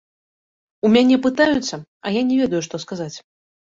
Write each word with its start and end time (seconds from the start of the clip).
У 0.87 0.91
мяне 0.95 1.15
пытаюцца, 1.27 1.75
а 2.05 2.17
я 2.19 2.27
не 2.31 2.35
ведаю 2.43 2.61
што 2.69 2.75
сказаць. 2.89 3.15